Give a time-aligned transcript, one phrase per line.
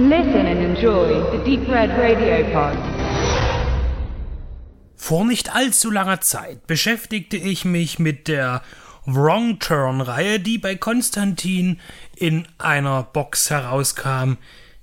[0.00, 2.78] Listen and enjoy the Deep Red Radio Pod.
[4.94, 8.62] Vor nicht allzu langer Zeit beschäftigte ich mich mit der
[9.06, 11.80] Wrong Turn-Reihe, die bei Konstantin
[12.14, 14.34] in einer Box herauskam,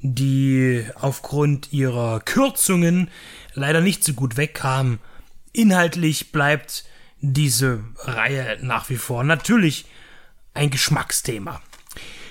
[0.02, 3.10] die aufgrund ihrer Kürzungen
[3.54, 5.00] leider nicht so gut wegkam.
[5.54, 6.84] Inhaltlich bleibt
[7.22, 9.86] diese Reihe nach wie vor natürlich
[10.54, 11.62] ein Geschmacksthema.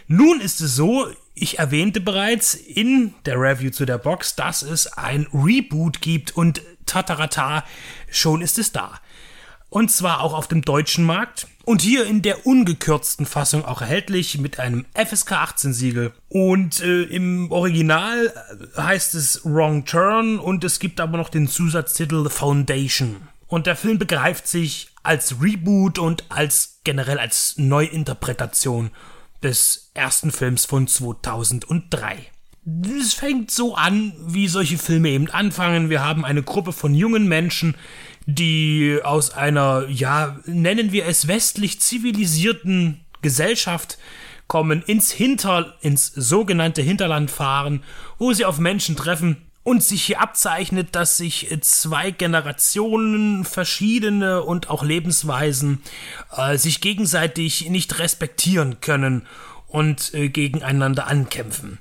[0.06, 4.86] Nun ist es so, ich erwähnte bereits in der Review zu der Box, dass es
[4.86, 7.64] ein Reboot gibt und tatarata,
[8.10, 9.00] schon ist es da.
[9.68, 14.38] Und zwar auch auf dem deutschen Markt und hier in der ungekürzten Fassung auch erhältlich
[14.38, 16.12] mit einem FSK 18 Siegel.
[16.28, 18.32] Und äh, im Original
[18.76, 23.28] heißt es Wrong Turn und es gibt aber noch den Zusatztitel The Foundation.
[23.48, 28.92] Und der Film begreift sich als Reboot und als generell als Neuinterpretation
[29.44, 32.30] des ersten Films von 2003.
[32.98, 35.90] Es fängt so an, wie solche Filme eben anfangen.
[35.90, 37.76] Wir haben eine Gruppe von jungen Menschen,
[38.26, 43.98] die aus einer, ja, nennen wir es westlich zivilisierten Gesellschaft
[44.48, 47.82] kommen, ins Hinter, ins sogenannte Hinterland fahren,
[48.18, 54.70] wo sie auf Menschen treffen, und sich hier abzeichnet, dass sich zwei Generationen, verschiedene und
[54.70, 55.82] auch Lebensweisen
[56.36, 59.26] äh, sich gegenseitig nicht respektieren können
[59.74, 61.80] und äh, gegeneinander ankämpfen.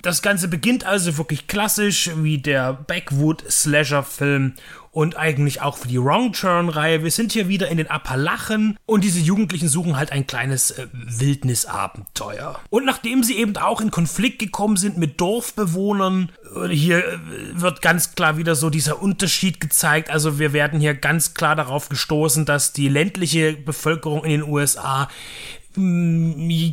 [0.00, 4.54] Das Ganze beginnt also wirklich klassisch wie der Backwood Slasher Film
[4.90, 7.02] und eigentlich auch für die Wrong Turn Reihe.
[7.02, 10.86] Wir sind hier wieder in den Appalachen und diese Jugendlichen suchen halt ein kleines äh,
[10.92, 12.60] Wildnisabenteuer.
[12.70, 17.18] Und nachdem sie eben auch in Konflikt gekommen sind mit Dorfbewohnern, äh, hier äh,
[17.52, 20.10] wird ganz klar wieder so dieser Unterschied gezeigt.
[20.10, 25.08] Also wir werden hier ganz klar darauf gestoßen, dass die ländliche Bevölkerung in den USA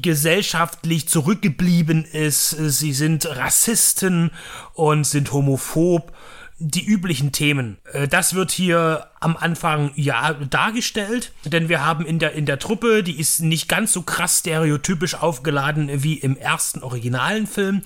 [0.01, 2.49] gesellschaftlich zurückgeblieben ist.
[2.49, 4.31] Sie sind Rassisten
[4.73, 6.11] und sind homophob
[6.59, 7.77] die üblichen Themen.
[7.91, 12.57] Äh, das wird hier am Anfang ja dargestellt, denn wir haben in der in der
[12.57, 17.83] Truppe, die ist nicht ganz so krass stereotypisch aufgeladen wie im ersten originalen Film.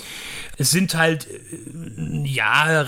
[0.58, 2.86] Es sind halt äh, ja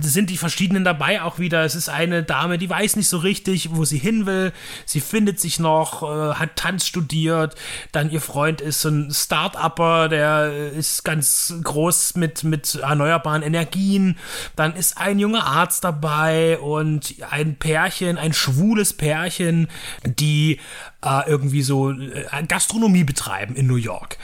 [0.00, 1.64] sind die verschiedenen dabei auch wieder.
[1.64, 4.54] Es ist eine Dame, die weiß nicht so richtig, wo sie hin will.
[4.86, 7.56] Sie findet sich noch, äh, hat Tanz studiert.
[7.92, 14.16] Dann ihr Freund ist ein Start-upper, der ist ganz groß mit mit erneuerbaren Energien.
[14.56, 19.66] Dann ist ein junger Arzt dabei und ein Pärchen, ein schwules Pärchen,
[20.04, 20.60] die
[21.02, 24.18] äh, irgendwie so äh, Gastronomie betreiben in New York.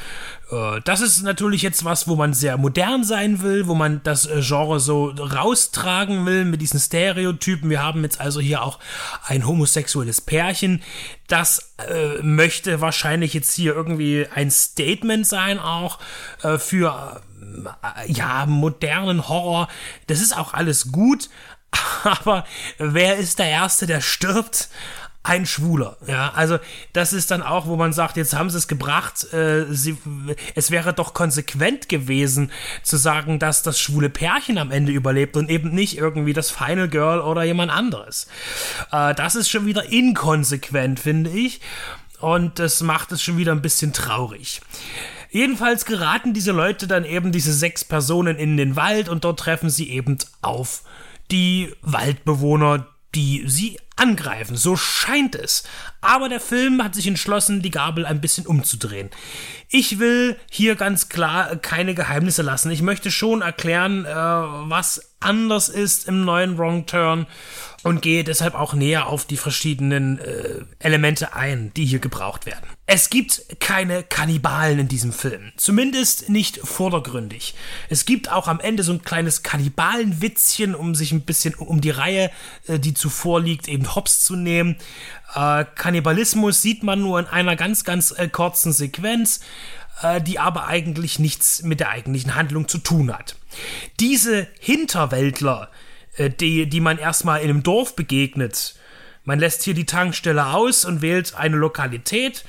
[0.53, 4.27] Äh, das ist natürlich jetzt was, wo man sehr modern sein will, wo man das
[4.27, 7.69] äh, Genre so raustragen will mit diesen Stereotypen.
[7.69, 8.79] Wir haben jetzt also hier auch
[9.27, 10.81] ein homosexuelles Pärchen.
[11.27, 15.99] Das äh, möchte wahrscheinlich jetzt hier irgendwie ein Statement sein, auch
[16.59, 17.21] für
[18.07, 19.69] ja, modernen Horror.
[20.07, 21.29] Das ist auch alles gut,
[22.05, 22.45] aber
[22.79, 24.69] wer ist der Erste, der stirbt?
[25.25, 26.59] Ein Schwuler, ja, also
[26.93, 29.97] das ist dann auch, wo man sagt, jetzt haben sie es gebracht, äh, sie,
[30.57, 32.51] es wäre doch konsequent gewesen
[32.83, 36.89] zu sagen, dass das schwule Pärchen am Ende überlebt und eben nicht irgendwie das Final
[36.89, 38.27] Girl oder jemand anderes.
[38.91, 41.61] Äh, das ist schon wieder inkonsequent, finde ich,
[42.19, 44.61] und das macht es schon wieder ein bisschen traurig.
[45.31, 49.71] Jedenfalls geraten diese Leute dann eben, diese sechs Personen, in den Wald und dort treffen
[49.71, 50.83] sie eben auf
[51.33, 54.57] die Waldbewohner, die sie angreifen.
[54.57, 55.65] So scheint es.
[56.01, 59.11] Aber der Film hat sich entschlossen, die Gabel ein bisschen umzudrehen.
[59.69, 62.71] Ich will hier ganz klar keine Geheimnisse lassen.
[62.71, 67.27] Ich möchte schon erklären, äh, was anders ist im neuen Wrong Turn
[67.83, 72.65] und gehe deshalb auch näher auf die verschiedenen äh, Elemente ein, die hier gebraucht werden.
[72.87, 77.55] Es gibt keine Kannibalen in diesem Film, zumindest nicht vordergründig.
[77.89, 81.91] Es gibt auch am Ende so ein kleines Kannibalenwitzchen, um sich ein bisschen um die
[81.91, 82.31] Reihe,
[82.67, 84.77] äh, die zuvor liegt, eben hops zu nehmen.
[85.35, 89.41] Äh, Kannibalismus sieht man nur in einer ganz, ganz äh, kurzen Sequenz,
[90.03, 93.37] äh, die aber eigentlich nichts mit der eigentlichen Handlung zu tun hat.
[94.01, 95.71] Diese Hinterwäldler,
[96.17, 98.75] äh, die, die man erstmal in einem Dorf begegnet.
[99.25, 102.45] Man lässt hier die Tankstelle aus und wählt eine Lokalität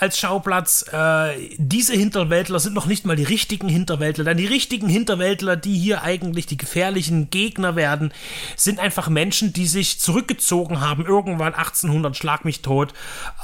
[0.00, 0.84] als Schauplatz.
[0.92, 5.76] Äh, diese Hinterwäldler sind noch nicht mal die richtigen Hinterwäldler, denn die richtigen Hinterwäldler, die
[5.76, 8.12] hier eigentlich die gefährlichen Gegner werden,
[8.56, 12.94] sind einfach Menschen, die sich zurückgezogen haben, irgendwann 1800 Schlag mich tot,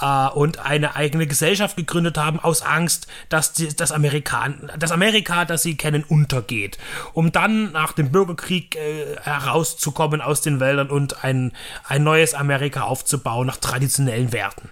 [0.00, 5.44] äh, und eine eigene Gesellschaft gegründet haben, aus Angst, dass die, das, Amerikan das Amerika,
[5.44, 6.78] das sie kennen, untergeht.
[7.12, 11.52] Um dann nach dem Bürgerkrieg äh, herauszukommen aus den Wäldern und ein,
[11.88, 14.70] ein neues Amerika aufzubauen nach traditionellen Werten.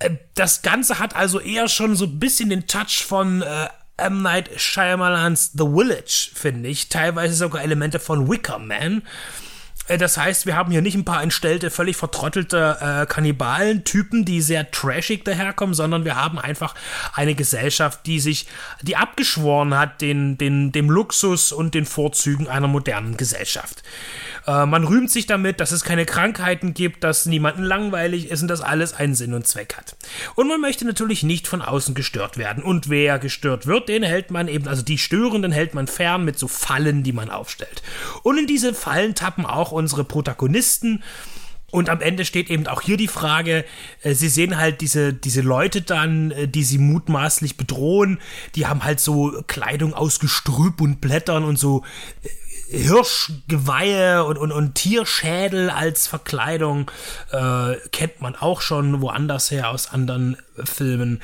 [0.00, 4.22] Äh, das Ganze hat also eher schon so ein bisschen den Touch von äh, M.
[4.22, 6.88] Night Shyamalans The Village, finde ich.
[6.88, 9.02] Teilweise sogar Elemente von Wicker Man.
[9.86, 14.40] Äh, das heißt, wir haben hier nicht ein paar entstellte, völlig vertrottelte äh, Kannibalen-Typen, die
[14.40, 16.74] sehr trashig daherkommen, sondern wir haben einfach
[17.14, 18.46] eine Gesellschaft, die sich,
[18.82, 23.82] die abgeschworen hat, den, den, dem Luxus und den Vorzügen einer modernen Gesellschaft.
[24.50, 28.48] Äh, man rühmt sich damit, dass es keine Krankheiten gibt, dass niemanden langweilig ist und
[28.48, 29.96] dass alles einen Sinn und Zweck hat.
[30.34, 32.64] Und man möchte natürlich nicht von außen gestört werden.
[32.64, 36.38] Und wer gestört wird, den hält man eben, also die Störenden hält man fern mit
[36.38, 37.82] so Fallen, die man aufstellt.
[38.22, 41.02] Und in diese Fallen tappen auch unsere Protagonisten.
[41.70, 43.64] Und am Ende steht eben auch hier die Frage,
[44.02, 48.18] äh, sie sehen halt diese, diese Leute dann, äh, die sie mutmaßlich bedrohen,
[48.56, 51.84] die haben halt so Kleidung aus Gestrüpp und Blättern und so
[52.24, 52.28] äh,
[52.70, 56.90] Hirschgeweihe und, und, und Tierschädel als Verkleidung
[57.32, 61.20] äh, kennt man auch schon woanders her aus anderen Filmen.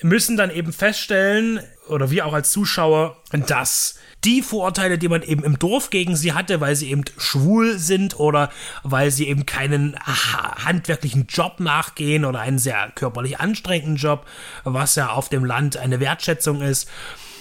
[0.00, 5.42] Müssen dann eben feststellen, oder wir auch als Zuschauer, dass die Vorurteile, die man eben
[5.42, 8.50] im Dorf gegen sie hatte, weil sie eben schwul sind oder
[8.84, 14.26] weil sie eben keinen handwerklichen Job nachgehen oder einen sehr körperlich anstrengenden Job,
[14.62, 16.88] was ja auf dem Land eine Wertschätzung ist,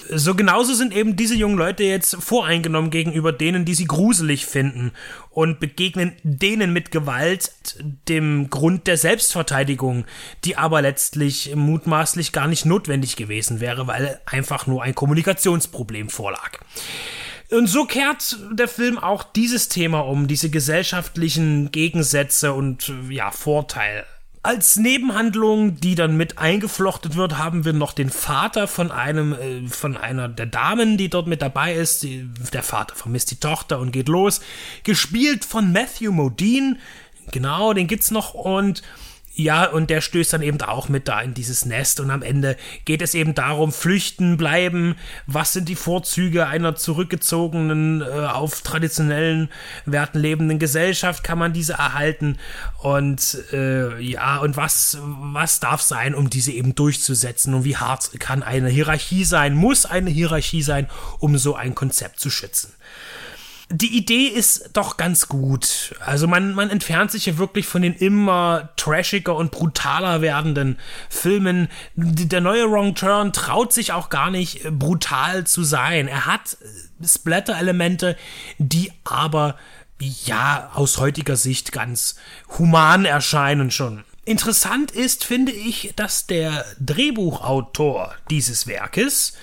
[0.09, 4.91] so genauso sind eben diese jungen Leute jetzt voreingenommen gegenüber denen, die sie gruselig finden
[5.29, 7.51] und begegnen denen mit Gewalt
[8.07, 10.05] dem Grund der Selbstverteidigung,
[10.43, 16.59] die aber letztlich mutmaßlich gar nicht notwendig gewesen wäre, weil einfach nur ein Kommunikationsproblem vorlag.
[17.49, 24.05] Und so kehrt der Film auch dieses Thema um, diese gesellschaftlichen Gegensätze und ja, Vorteile
[24.43, 29.67] als Nebenhandlung, die dann mit eingeflochtet wird, haben wir noch den Vater von einem, äh,
[29.67, 32.05] von einer der Damen, die dort mit dabei ist.
[32.53, 34.41] Der Vater vermisst die Tochter und geht los.
[34.83, 36.77] Gespielt von Matthew Modine.
[37.31, 38.83] Genau, den gibt's noch und
[39.37, 42.57] ja, und der stößt dann eben auch mit da in dieses Nest und am Ende
[42.85, 44.95] geht es eben darum, flüchten, bleiben,
[45.27, 49.49] was sind die Vorzüge einer zurückgezogenen, äh, auf traditionellen
[49.85, 52.39] Werten lebenden Gesellschaft, kann man diese erhalten?
[52.79, 57.53] Und äh, ja, und was, was darf sein, um diese eben durchzusetzen?
[57.53, 60.87] Und wie hart kann eine Hierarchie sein, muss eine Hierarchie sein,
[61.19, 62.73] um so ein Konzept zu schützen
[63.69, 65.93] die Idee ist doch ganz gut.
[65.99, 70.79] Also man, man entfernt sich ja wirklich von den immer trashiger und brutaler werdenden
[71.09, 71.67] Filmen.
[71.95, 76.07] Der neue Wrong Turn traut sich auch gar nicht äh, brutal zu sein.
[76.07, 78.15] Er hat äh, Splatter-Elemente,
[78.57, 79.57] die aber
[79.99, 82.15] ja aus heutiger Sicht ganz
[82.57, 84.03] human erscheinen schon.
[84.23, 89.33] Interessant ist, finde ich, dass der Drehbuchautor dieses Werkes,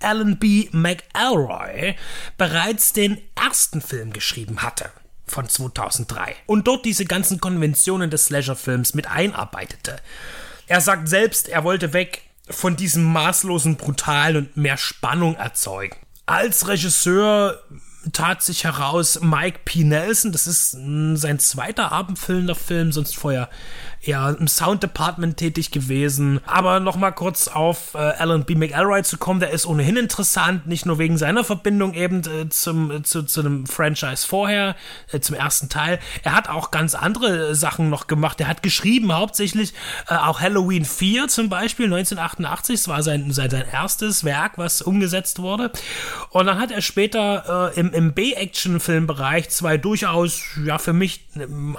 [0.00, 0.68] Alan B.
[0.72, 1.94] McElroy
[2.36, 4.90] bereits den ersten Film geschrieben hatte
[5.26, 9.96] von 2003 und dort diese ganzen Konventionen des Slasher-Films mit einarbeitete.
[10.66, 15.96] Er sagt selbst, er wollte weg von diesem maßlosen Brutal und mehr Spannung erzeugen.
[16.26, 17.60] Als Regisseur
[18.12, 19.84] tat sich heraus Mike P.
[19.84, 23.48] Nelson, das ist sein zweiter abendfüllender Film, sonst vorher
[24.06, 26.40] eher im Sound Department tätig gewesen.
[26.46, 28.54] Aber nochmal kurz auf äh, Alan B.
[28.54, 32.90] McElroy zu kommen, der ist ohnehin interessant, nicht nur wegen seiner Verbindung eben äh, zum,
[32.90, 34.76] äh, zu, zu einem Franchise vorher,
[35.12, 35.98] äh, zum ersten Teil.
[36.22, 38.40] Er hat auch ganz andere Sachen noch gemacht.
[38.40, 39.74] Er hat geschrieben hauptsächlich
[40.08, 44.82] äh, auch Halloween 4 zum Beispiel, 1988, das war sein, sein, sein erstes Werk, was
[44.82, 45.70] umgesetzt wurde.
[46.30, 51.20] Und dann hat er später äh, im, im B-Action-Filmbereich zwei durchaus, ja, für mich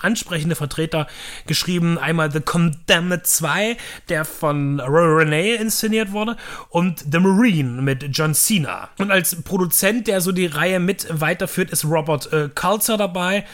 [0.01, 1.07] ansprechende Vertreter
[1.45, 1.97] geschrieben.
[1.97, 3.77] Einmal einmal The Condemned 2,
[4.09, 6.35] der von Renee inszeniert wurde,
[6.69, 8.89] und The Marine mit John Cena.
[8.97, 13.45] Und als Produzent, der so die Reihe mit weiterführt, ist Robert äh, Culzer dabei.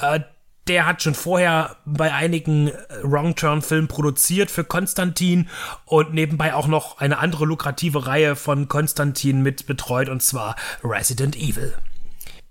[0.00, 0.20] Äh,
[0.68, 2.72] der hat schon vorher bei einigen äh,
[3.02, 5.48] Wrong Turn Filmen produziert für Konstantin
[5.86, 11.36] und nebenbei auch noch eine andere lukrative Reihe von Konstantin mit betreut und zwar Resident
[11.36, 11.72] Evil.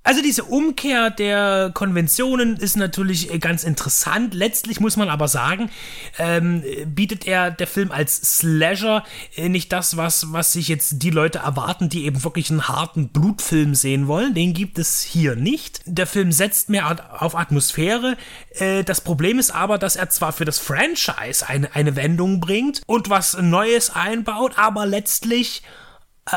[0.10, 4.34] Also diese Umkehr der Konventionen ist natürlich äh, ganz interessant.
[4.34, 5.70] Letztlich muss man aber sagen,
[6.18, 9.04] ähm, bietet er der Film als Slasher
[9.36, 13.10] äh, nicht das, was, was sich jetzt die Leute erwarten, die eben wirklich einen harten
[13.10, 14.34] Blutfilm sehen wollen.
[14.34, 15.82] Den gibt es hier nicht.
[15.86, 18.18] Der Film setzt mehr auf Atmosphäre.
[18.56, 22.82] Äh, das Problem ist aber, dass er zwar für das Franchise eine, eine Wendung bringt
[22.88, 25.62] und was Neues einbaut, aber letztlich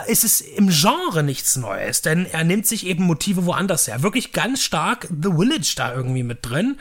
[0.01, 4.03] ist es im Genre nichts Neues, denn er nimmt sich eben Motive woanders her.
[4.03, 6.79] Wirklich ganz stark The Village da irgendwie mit drin,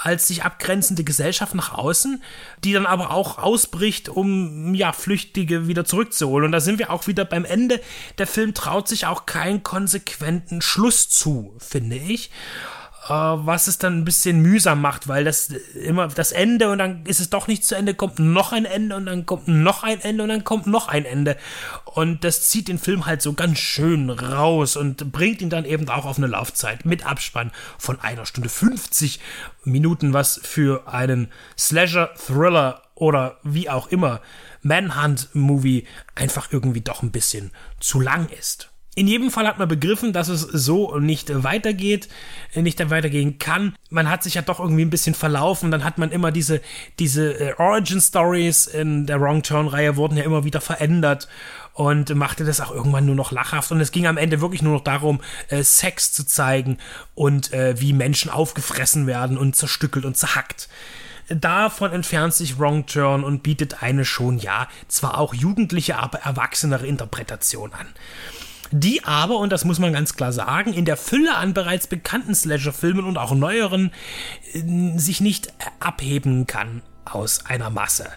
[0.00, 2.22] als sich abgrenzende Gesellschaft nach außen,
[2.62, 6.46] die dann aber auch ausbricht, um ja Flüchtige wieder zurückzuholen.
[6.46, 7.80] Und da sind wir auch wieder beim Ende.
[8.18, 12.30] Der Film traut sich auch keinen konsequenten Schluss zu, finde ich.
[13.04, 17.04] Äh, was es dann ein bisschen mühsam macht, weil das immer das Ende und dann
[17.04, 20.00] ist es doch nicht zu Ende, kommt noch ein Ende und dann kommt noch ein
[20.00, 21.36] Ende und dann kommt noch ein Ende.
[21.84, 25.88] Und das zieht den Film halt so ganz schön raus und bringt ihn dann eben
[25.88, 29.20] auch auf eine Laufzeit mit Abspann von einer Stunde 50
[29.64, 34.20] Minuten, was für einen Slasher, Thriller oder wie auch immer
[34.62, 38.70] Manhunt-Movie einfach irgendwie doch ein bisschen zu lang ist.
[38.96, 42.08] In jedem Fall hat man begriffen, dass es so nicht weitergeht,
[42.54, 43.74] nicht weitergehen kann.
[43.90, 45.72] Man hat sich ja doch irgendwie ein bisschen verlaufen.
[45.72, 46.60] Dann hat man immer diese,
[47.00, 51.28] diese äh, Origin Stories in der Wrong Turn Reihe wurden ja immer wieder verändert
[51.72, 53.72] und machte das auch irgendwann nur noch lachhaft.
[53.72, 56.78] Und es ging am Ende wirklich nur noch darum, äh, Sex zu zeigen
[57.16, 60.68] und äh, wie Menschen aufgefressen werden und zerstückelt und zerhackt.
[61.28, 66.86] Davon entfernt sich Wrong Turn und bietet eine schon, ja, zwar auch jugendliche, aber erwachsenere
[66.86, 67.86] Interpretation an
[68.76, 72.34] die aber, und das muss man ganz klar sagen, in der Fülle an bereits bekannten
[72.34, 73.92] Slasher-Filmen und auch neueren
[74.52, 78.08] äh, sich nicht abheben kann aus einer Masse,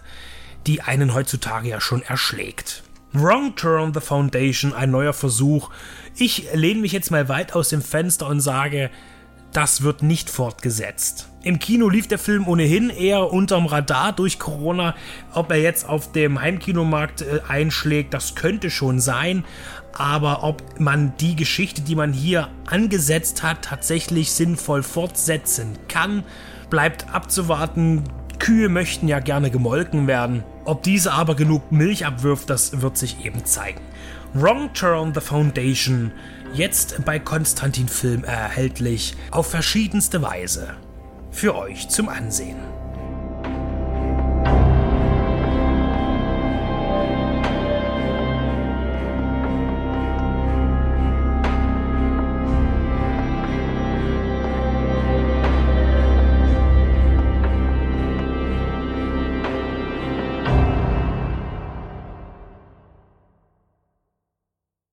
[0.65, 2.81] die einen heutzutage ja schon erschlägt.
[3.13, 5.69] Wrong Turn The Foundation, ein neuer Versuch.
[6.15, 8.89] Ich lehne mich jetzt mal weit aus dem Fenster und sage,
[9.53, 11.29] das wird nicht fortgesetzt.
[11.43, 14.95] Im Kino lief der Film ohnehin eher unterm Radar durch Corona.
[15.33, 19.45] Ob er jetzt auf dem Heimkinomarkt äh, einschlägt, das könnte schon sein.
[19.97, 26.23] Aber ob man die Geschichte, die man hier angesetzt hat, tatsächlich sinnvoll fortsetzen kann,
[26.69, 28.03] bleibt abzuwarten.
[28.37, 30.43] Kühe möchten ja gerne gemolken werden.
[30.65, 33.81] Ob diese aber genug Milch abwirft, das wird sich eben zeigen.
[34.33, 36.11] Wrong Turn The Foundation,
[36.53, 40.75] jetzt bei Konstantin Film erhältlich, auf verschiedenste Weise.
[41.31, 42.76] Für euch zum Ansehen.